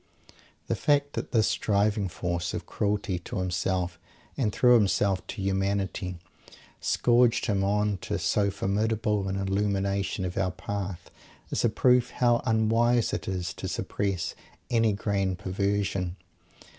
[0.65, 3.99] _The fact that this driving force, of cruelty to himself
[4.35, 6.17] and, through himself, to humanity,
[6.79, 11.11] scourged him on to so formidable an illumination of our path,
[11.51, 14.33] is a proof how unwise it is to suppress
[14.71, 16.15] any grand perversion.